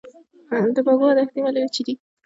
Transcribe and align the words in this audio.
د 0.75 0.77
بکوا 0.85 1.09
دښتې 1.17 1.39
ولې 1.43 1.59
وچې 1.63 1.81
دي؟ 1.87 1.93